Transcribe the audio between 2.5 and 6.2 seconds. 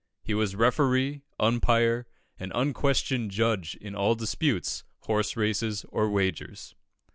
unquestioned judge in all disputes, horse races, or